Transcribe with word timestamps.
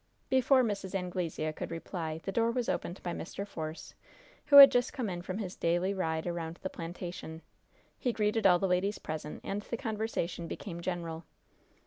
Before 0.31 0.63
Mrs. 0.63 0.95
Anglesea 0.95 1.53
could 1.53 1.69
reply, 1.69 2.21
the 2.23 2.31
door 2.31 2.49
was 2.49 2.67
opened 2.67 3.03
by 3.03 3.11
Mr. 3.13 3.45
Force, 3.45 3.93
who 4.47 4.55
had 4.55 4.71
just 4.71 4.93
come 4.93 5.11
in 5.11 5.21
from 5.21 5.37
his 5.37 5.55
daily 5.55 5.93
ride 5.93 6.25
around 6.25 6.57
his 6.57 6.71
plantation. 6.71 7.43
He 7.99 8.11
greeted 8.11 8.47
all 8.47 8.57
the 8.57 8.67
ladies 8.67 8.97
present, 8.97 9.41
and 9.43 9.61
the 9.61 9.77
conversation 9.77 10.47
became 10.47 10.81
general. 10.81 11.25